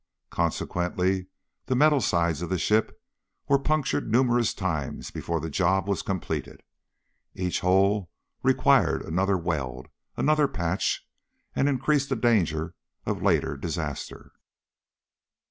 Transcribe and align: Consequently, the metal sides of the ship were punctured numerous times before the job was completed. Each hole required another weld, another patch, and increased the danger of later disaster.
Consequently, 0.31 1.27
the 1.67 1.75
metal 1.75 2.01
sides 2.01 2.41
of 2.41 2.49
the 2.49 2.57
ship 2.57 2.99
were 3.47 3.59
punctured 3.59 4.11
numerous 4.11 4.51
times 4.51 5.11
before 5.11 5.39
the 5.39 5.47
job 5.51 5.87
was 5.87 6.01
completed. 6.01 6.63
Each 7.35 7.59
hole 7.59 8.09
required 8.41 9.03
another 9.03 9.37
weld, 9.37 9.89
another 10.17 10.47
patch, 10.47 11.07
and 11.55 11.69
increased 11.69 12.09
the 12.09 12.15
danger 12.15 12.73
of 13.05 13.21
later 13.21 13.55
disaster. 13.55 14.31